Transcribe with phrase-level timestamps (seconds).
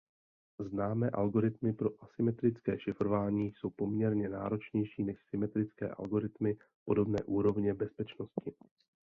[0.59, 8.53] Známé algoritmy pro asymetrické šifrování jsou poměrně náročnější než symetrické algoritmy podobné úrovně bezpečnosti.